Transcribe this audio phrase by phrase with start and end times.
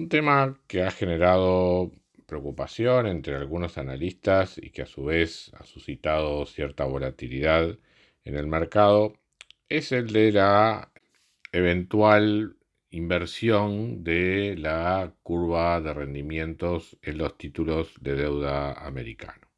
[0.00, 1.92] Un tema que ha generado
[2.24, 7.76] preocupación entre algunos analistas y que a su vez ha suscitado cierta volatilidad
[8.24, 9.12] en el mercado
[9.68, 10.90] es el de la
[11.52, 12.56] eventual
[12.88, 19.48] inversión de la curva de rendimientos en los títulos de deuda americano.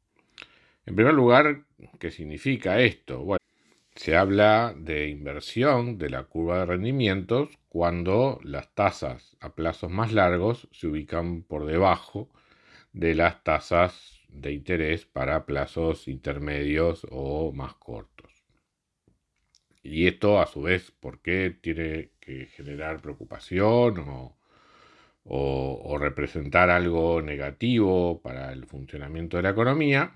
[0.85, 1.63] En primer lugar,
[1.99, 3.23] ¿qué significa esto?
[3.23, 3.39] Bueno,
[3.95, 10.13] se habla de inversión de la curva de rendimientos cuando las tasas a plazos más
[10.13, 12.29] largos se ubican por debajo
[12.91, 18.31] de las tasas de interés para plazos intermedios o más cortos.
[19.83, 24.37] Y esto a su vez, ¿por qué tiene que generar preocupación o,
[25.25, 30.15] o representar algo negativo para el funcionamiento de la economía?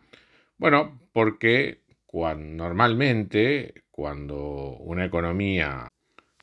[0.58, 1.82] Bueno, porque
[2.14, 5.88] normalmente cuando una economía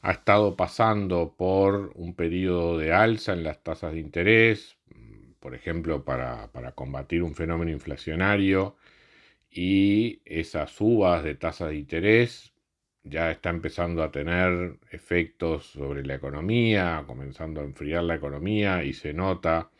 [0.02, 4.76] ha estado pasando por un periodo de alza en las tasas de interés,
[5.40, 8.76] por ejemplo, para, para combatir un fenómeno inflacionario,
[9.50, 12.54] y esas subas de tasas de interés
[13.04, 18.94] ya está empezando a tener efectos sobre la economía, comenzando a enfriar la economía y
[18.94, 19.70] se nota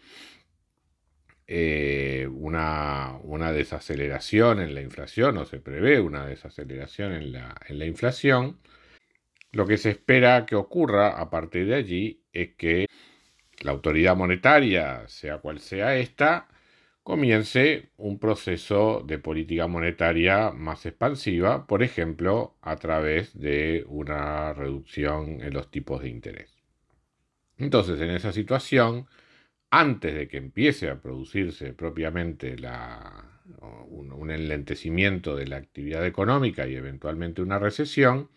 [1.47, 7.78] eh, una, una, desaceleración en la inflación o se prevé una desaceleración en la, en
[7.78, 8.59] la inflación,
[9.53, 12.87] lo que se espera que ocurra a partir de allí es que
[13.62, 16.48] la autoridad monetaria, sea cual sea esta,
[17.05, 25.43] comience un proceso de política monetaria más expansiva, por ejemplo, a través de una reducción
[25.43, 26.65] en los tipos de interés.
[27.59, 29.06] Entonces, en esa situación,
[29.80, 32.56] antes de que empiece a producirse propiamente
[33.88, 38.30] un, enlentecimiento de la actividad económica y eventualmente una recesión,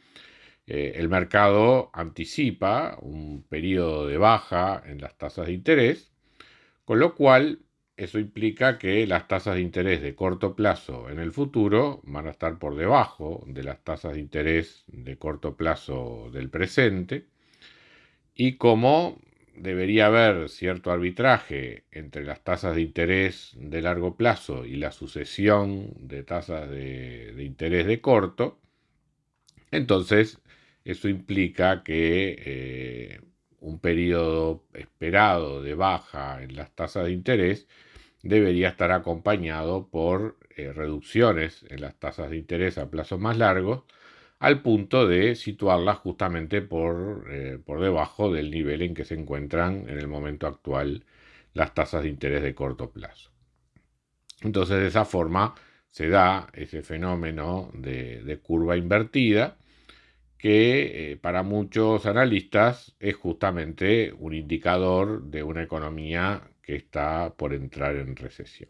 [0.66, 6.12] eh, el mercado anticipa un periodo de baja en las tasas de interés,
[6.86, 7.60] con lo cual
[7.98, 12.32] eso implica que las tasas de interés de corto plazo en el futuro van a
[12.32, 17.28] estar por debajo de las tasas de interés de corto plazo del presente.
[18.36, 19.20] Y como
[19.58, 25.94] debería haber cierto arbitraje entre las tasas de interés de largo plazo y la sucesión
[26.00, 28.60] de tasas de, interés de corto,
[29.72, 30.40] entonces
[30.86, 33.22] eso implica que eh,
[33.60, 37.68] un periodo esperado de baja en las tasas de interés
[38.24, 43.84] debería estar acompañado por eh, reducciones en las tasas de interés a plazos más largos,
[44.40, 49.90] al punto de situarlas justamente por, eh, por debajo del nivel en que se encuentran
[49.90, 51.06] en el momento actual
[51.54, 53.32] las tasas de interés de corto plazo.
[54.42, 55.56] Entonces, de esa forma
[55.90, 59.58] se da ese fenómeno de, curva invertida
[60.38, 67.54] que eh, para muchos analistas es justamente un indicador de una economía que está por
[67.54, 68.70] entrar en recesión.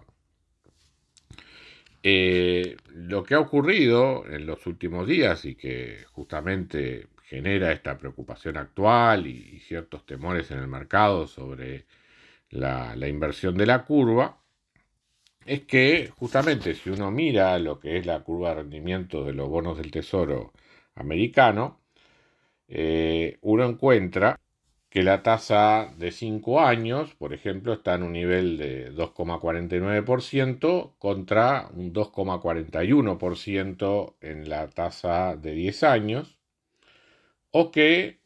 [2.09, 8.55] Eh, lo que ha ocurrido en los últimos días y que justamente genera esta preocupación
[8.55, 11.85] actual y, ciertos temores en el mercado sobre
[12.49, 14.41] la, inversión de la curva,
[15.45, 19.49] es que justamente si uno mira lo que es la curva de rendimiento de los
[19.49, 20.53] bonos del tesoro
[20.95, 21.81] americano,
[22.69, 24.39] eh, uno encuentra
[24.89, 31.67] que la tasa de 5 años, por ejemplo, está en un nivel de 2,49% contra
[31.73, 36.37] un 2,41% en la tasa de 10 años,
[37.51, 38.19] o que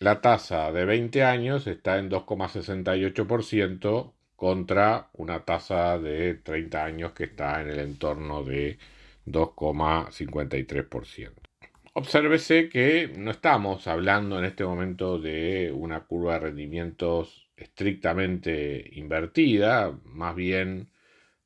[0.00, 7.24] la tasa de 20 años está en 2,68% contra una tasa de 30 años que
[7.24, 8.78] está en el entorno de
[9.26, 11.51] 2,53%.
[11.94, 19.98] Obsérvese que no estamos hablando en este momento de una curva de rendimientos estrictamente invertida,
[20.04, 20.90] más bien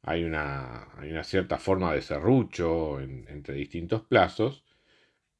[0.03, 4.65] hay una, una cierta forma de serrucho entre distintos plazos,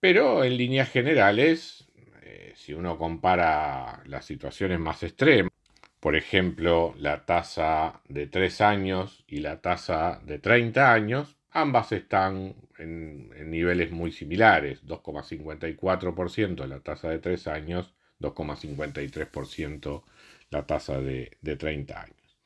[0.01, 1.89] pero en líneas generales,
[2.23, 5.53] eh, si uno compara las situaciones más extremas,
[6.01, 12.55] por ejemplo, la tasa de 3 años y la tasa de 30 años, ambas están
[12.79, 20.03] en, niveles muy similares, 2,54% la tasa de 3 años, 2,53%
[20.51, 22.37] la tasa de, 30 años.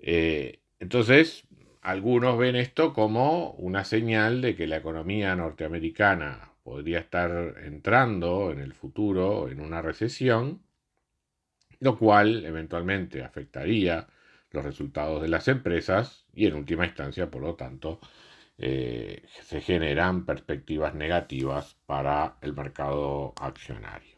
[0.00, 1.44] Eh, entonces,
[1.82, 8.58] algunos ven esto como una señal de que la economía norteamericana podría estar entrando en
[8.58, 10.62] el futuro en una recesión,
[11.78, 14.08] lo cual eventualmente afectaría
[14.50, 18.00] los resultados de las empresas y en última instancia, por lo tanto,
[18.64, 24.16] eh, se generan perspectivas negativas para el mercado accionario.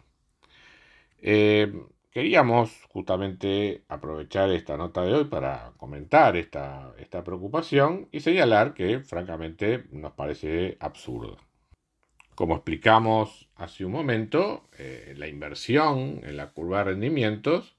[1.16, 1.72] Eh,
[2.10, 9.00] queríamos justamente aprovechar esta nota de hoy para comentar esta, esta preocupación y señalar que
[9.00, 11.38] francamente nos parece absurdo.
[12.34, 17.78] Como explicamos hace un momento, eh, la inversión en la curva de rendimientos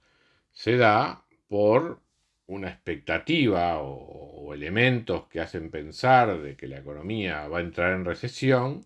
[0.51, 2.01] se da por
[2.47, 8.06] una expectativa o, elementos que hacen pensar de que la economía va a entrar en
[8.06, 8.86] recesión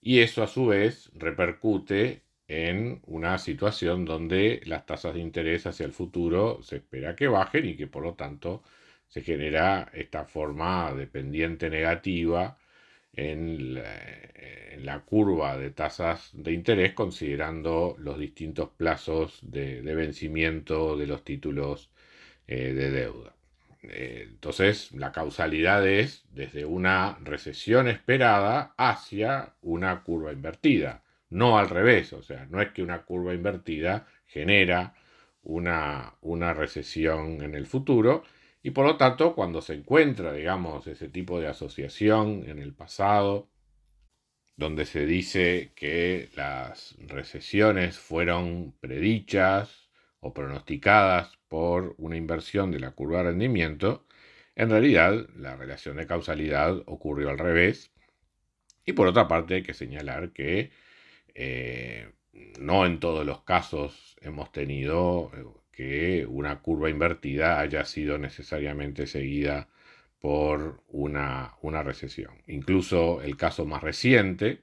[0.00, 5.86] y eso a su vez repercute en una situación donde las tasas de interés hacia
[5.86, 8.62] el futuro se espera que bajen y que por lo tanto
[9.08, 12.58] se genera esta forma de pendiente negativa
[13.12, 21.24] en la, curva de tasas de interés considerando los distintos plazos de, vencimiento de los
[21.24, 21.90] títulos
[22.46, 23.34] eh, de deuda.
[23.82, 31.68] Eh, entonces, la causalidad es desde una recesión esperada hacia una curva invertida no al
[31.68, 34.94] revés, o sea, no es que una curva invertida genera
[35.42, 38.24] una, una recesión en el futuro
[38.62, 43.48] y por lo tanto cuando se encuentra, digamos, ese tipo de asociación en el pasado,
[44.56, 49.90] donde se dice que las recesiones fueron predichas
[50.20, 54.06] o pronosticadas por una inversión de la curva de rendimiento,
[54.54, 57.92] en realidad la relación de causalidad ocurrió al revés.
[58.84, 60.70] Y por otra parte hay que señalar que
[61.34, 62.08] eh,
[62.60, 69.06] no en todos los casos hemos tenido eh, que una curva invertida haya sido necesariamente
[69.06, 69.68] seguida
[70.20, 71.52] por una,
[71.84, 72.42] recesión.
[72.46, 74.60] Incluso el caso más reciente,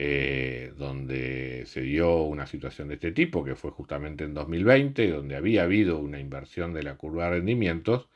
[0.00, 5.34] eh, donde se dio una situación de este tipo, que fue justamente en 2020, donde
[5.34, 8.08] había habido una inversión de la curva de rendimientos,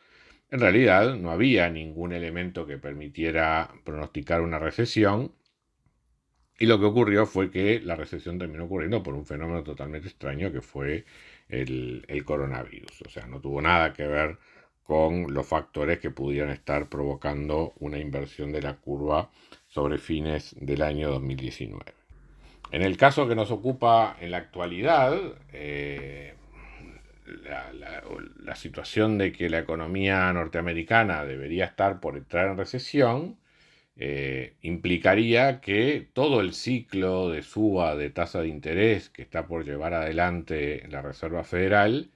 [0.53, 5.33] en realidad no había ningún elemento que permitiera pronosticar una recesión
[6.57, 10.53] y lo que ocurrió fue que la recesión terminó ocurriendo por un fenómeno totalmente extraño
[10.53, 11.05] que fue
[11.49, 13.03] el, coronavirus.
[13.03, 14.39] O sea, no tuvo nada que ver
[14.85, 19.33] con los factores que pudieran estar provocando una inversión de la curva
[19.73, 21.93] sobre fines del año 2019.
[22.73, 25.19] En el caso que nos ocupa en la actualidad,
[25.53, 26.35] eh,
[28.45, 33.37] la, situación de que la economía norteamericana debería estar por entrar en recesión
[33.97, 39.65] eh, implicaría que todo el ciclo de suba de tasa de interés que está por
[39.65, 42.11] llevar adelante la Reserva Federal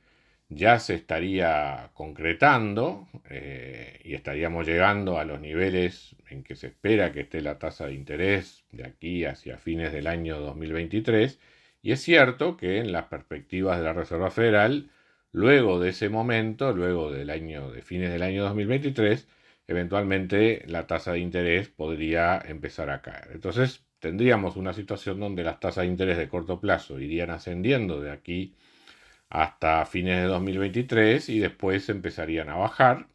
[0.49, 7.13] ya se estaría concretando eh, y estaríamos llegando a los niveles en que se espera
[7.13, 11.41] que esté la tasa de interés de aquí hacia fines del año 2023.
[11.83, 14.91] Y es cierto que en las perspectivas de la Reserva Federal,
[15.33, 19.29] luego de ese momento, luego del año de fines del año 2023,
[19.69, 23.31] eventualmente la tasa de interés podría empezar a caer.
[23.33, 28.11] Entonces tendríamos una situación donde las tasas de interés de corto plazo irían ascendiendo de
[28.13, 28.55] aquí
[29.31, 33.09] hasta fines de 2023 y después empezarían a bajar.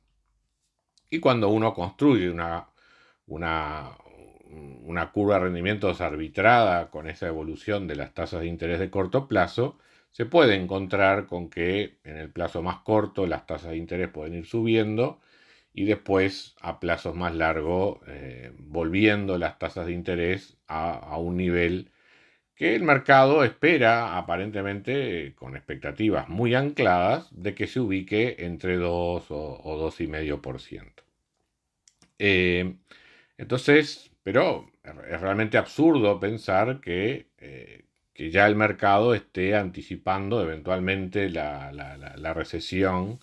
[1.09, 2.69] Y cuando uno construye una,
[3.27, 9.27] una, curva de rendimientos arbitrada con esa evolución de las tasas de interés de corto
[9.27, 9.77] plazo,
[10.11, 14.35] se puede encontrar con que en el plazo más corto las tasas de interés pueden
[14.35, 15.21] ir subiendo
[15.73, 21.91] y después a plazos más largos eh, volviendo las tasas de interés a, un nivel
[22.61, 29.25] que el mercado espera aparentemente con expectativas muy ancladas de que se ubique entre 2
[29.31, 30.91] o, 2,5%.
[32.19, 32.75] Eh,
[33.39, 34.69] entonces, pero
[35.09, 37.81] es realmente absurdo pensar que, eh,
[38.13, 43.19] que, ya el mercado esté anticipando eventualmente la, la recesión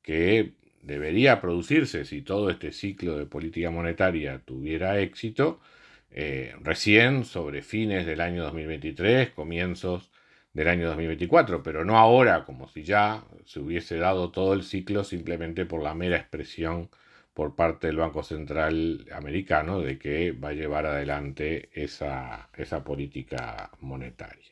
[0.00, 5.60] que debería producirse si todo este ciclo de política monetaria tuviera éxito,
[6.10, 10.10] eh, recién sobre fines del año 2023, comienzos
[10.52, 15.04] del año 2024, pero no ahora como si ya se hubiese dado todo el ciclo
[15.04, 16.90] simplemente por la mera expresión
[17.34, 23.70] por parte del Banco Central americano de que va a llevar adelante esa, esa política
[23.80, 24.50] monetaria.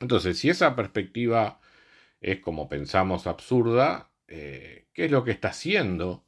[0.00, 1.60] Entonces, si esa perspectiva
[2.20, 6.24] es como pensamos absurda, eh, qué es lo que está haciendo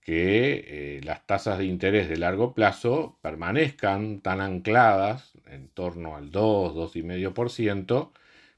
[0.00, 6.30] que eh, las tasas de interés de largo plazo permanezcan tan ancladas en torno al
[6.30, 8.10] 2, 2,5%,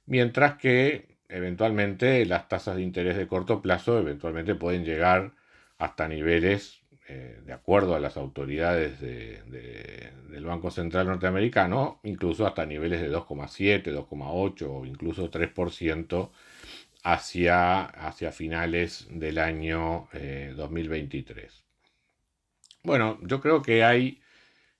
[0.07, 5.33] mientras que eventualmente las tasas de interés de corto plazo eventualmente pueden llegar
[5.79, 13.01] hasta niveles, eh, de acuerdo a las autoridades del Banco Central norteamericano, incluso hasta niveles
[13.01, 16.31] de 2,7, 2,8 o incluso 3%
[17.03, 20.09] hacia, hacia finales del año
[20.57, 21.45] 2023.
[21.45, 21.63] Eh,
[22.85, 24.21] bueno, yo creo que hay,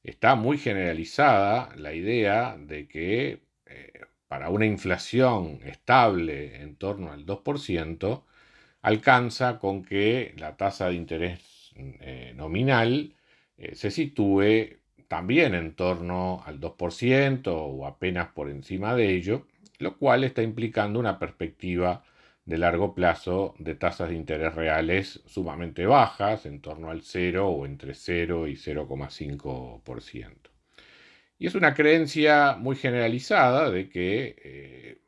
[0.03, 3.93] está muy generalizada la idea de que eh,
[4.29, 8.25] para una inflación estable en torno al 2%,
[8.83, 13.15] alcanza con que la tasa de interés eh, nominal
[13.75, 19.47] se sitúe también en torno al 2% o apenas por encima de ello,
[19.79, 22.03] lo cual está implicando una perspectiva
[22.45, 27.67] de largo plazo de tasas de interés reales sumamente bajas, en torno al 0 o
[27.67, 30.51] entre 0 y 0,5%.
[31.39, 34.99] Y es una creencia muy generalizada de que eh,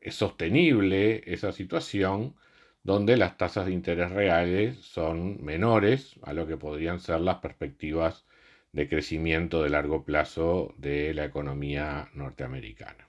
[0.00, 2.34] es sostenible esa situación
[2.82, 8.26] donde las tasas de interés reales son menores a lo que podrían ser las perspectivas
[8.72, 13.08] de crecimiento de largo plazo de la economía norteamericana.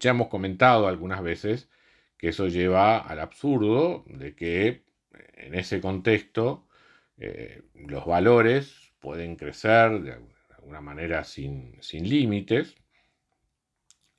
[0.00, 1.68] Ya hemos comentado algunas veces
[2.22, 4.84] que eso lleva al absurdo de que
[5.34, 6.68] en ese contexto
[7.18, 10.14] eh, los valores pueden crecer de
[10.56, 12.76] alguna manera sin, límites.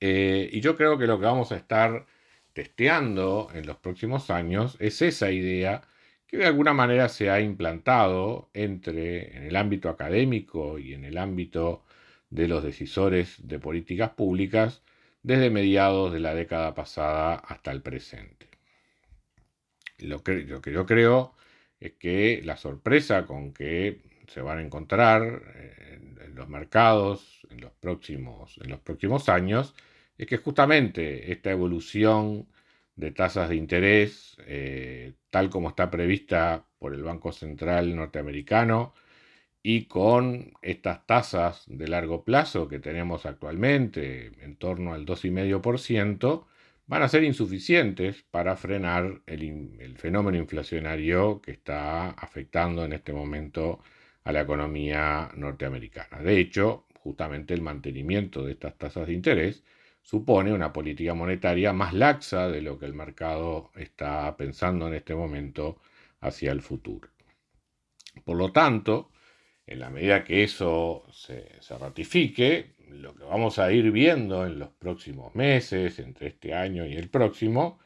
[0.01, 2.05] Eh, y yo creo que lo que vamos a estar
[2.51, 5.83] testeando en los próximos años es esa idea
[6.27, 11.17] que de alguna manera se ha implantado entre en el ámbito académico y en el
[11.17, 11.85] ámbito
[12.29, 14.83] de los decisores de políticas públicas
[15.23, 18.49] desde mediados de la década pasada hasta el presente.
[19.99, 21.35] Lo que, yo creo
[21.79, 27.61] es que la sorpresa con que se van a encontrar eh, en, los mercados en
[27.61, 29.75] los, próximos, años
[30.17, 32.47] es que justamente esta evolución
[32.95, 38.93] de tasas de interés, eh, tal como está prevista por el Banco Central norteamericano,
[39.63, 46.45] y con estas tasas de largo plazo que tenemos actualmente, en torno al 2,5%,
[46.85, 53.79] van a ser insuficientes para frenar el, fenómeno inflacionario que está afectando en este momento
[54.25, 56.21] a la economía norteamericana.
[56.21, 59.63] De hecho, justamente el mantenimiento de estas tasas de interés
[60.01, 65.15] supone una política monetaria más laxa de lo que el mercado está pensando en este
[65.15, 65.79] momento
[66.19, 67.09] hacia el futuro.
[68.25, 69.12] Por lo tanto,
[69.65, 71.47] en la medida que eso se,
[71.79, 76.95] ratifique, lo que vamos a ir viendo en los próximos meses, entre este año y
[76.95, 77.79] el próximo,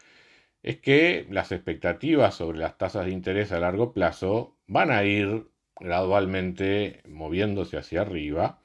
[0.63, 5.47] es que las expectativas sobre las tasas de interés a largo plazo van a ir
[5.79, 8.61] gradualmente moviéndose hacia arriba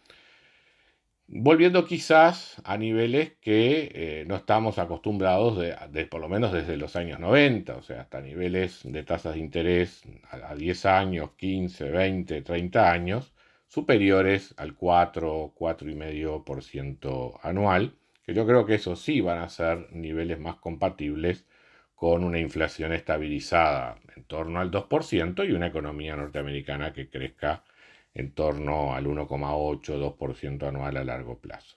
[1.35, 6.95] volviendo quizás a niveles que eh, no estamos acostumbrados, de, por lo menos desde los
[6.95, 12.43] años 90, o sea, hasta niveles de tasas de interés a, 10 años, 15, 20,
[12.43, 13.33] 30 años,
[13.67, 20.39] superiores al 4, 4,5% anual, que yo creo que eso sí van a ser niveles
[20.39, 21.47] más compatibles
[21.95, 27.65] con una inflación estabilizada en torno al 2% y una economía norteamericana que crezca
[28.15, 31.77] en torno al 1,8-2% anual a largo plazo.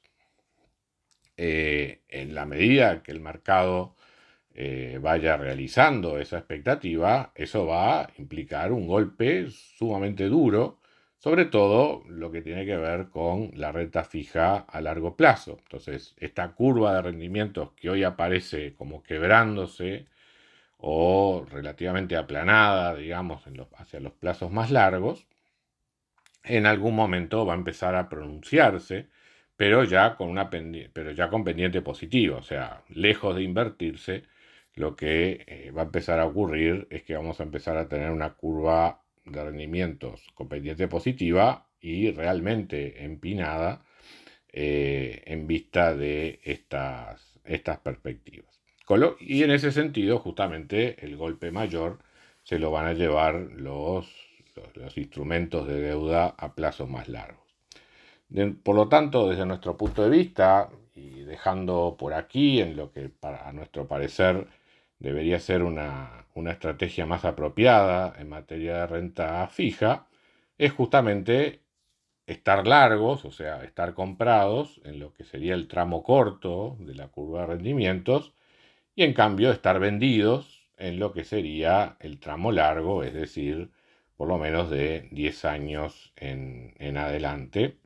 [1.38, 3.96] Eh, en la medida que el mercado
[4.54, 10.80] eh, vaya realizando esa expectativa, eso va a implicar un golpe sumamente duro,
[11.18, 15.58] sobre todo lo que tiene que ver con la renta fija a largo plazo.
[15.64, 20.06] Entonces, esta curva de rendimientos que hoy aparece como quebrándose
[20.78, 23.44] o relativamente aplanada, digamos,
[23.78, 25.28] hacia los plazos más largos,
[26.48, 29.08] en algún momento va a empezar a pronunciarse,
[29.56, 34.24] pero ya con, una pero ya con pendiente o sea, lejos de invertirse,
[34.76, 38.12] lo que eh, va a empezar a ocurrir es que vamos a empezar a tener
[38.12, 43.84] una curva de rendimientos con pendiente positiva y realmente empinada
[44.52, 48.56] eh, en vista de estas, estas perspectivas.
[49.20, 52.00] Y en ese sentido, justamente el golpe mayor
[52.44, 54.25] se lo van a llevar los
[54.76, 57.44] los instrumentos de deuda a plazos más largos.
[58.64, 63.10] por lo tanto, desde nuestro punto de vista, y dejando por aquí en lo que
[63.10, 64.48] para, a nuestro parecer
[65.00, 70.08] debería ser una, una estrategia más apropiada en materia de renta fija,
[70.58, 71.62] es justamente
[72.28, 77.08] estar largos, o sea, estar comprados en lo que sería el tramo corto de la
[77.10, 78.34] curva de rendimientos,
[78.96, 83.70] y en cambio estar vendidos en lo que sería el tramo largo, es decir,
[84.18, 87.78] por lo menos de 10 años en, adelante,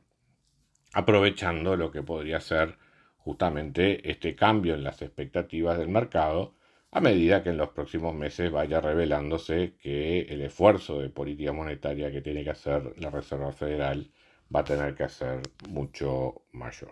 [0.92, 2.78] aprovechando lo que podría ser
[3.18, 6.54] justamente este cambio en las expectativas del mercado
[6.92, 12.10] a medida que en los próximos meses vaya revelándose que el esfuerzo de política monetaria
[12.10, 14.10] que tiene que hacer la Reserva Federal
[14.54, 16.90] va a tener que ser mucho mayor.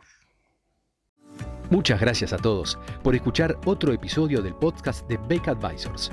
[1.71, 6.13] Muchas gracias a todos por escuchar otro episodio del podcast de Beck Advisors.